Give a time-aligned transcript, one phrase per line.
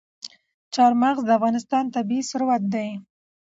[0.73, 2.89] چار مغز د افغانستان طبعي ثروت دی.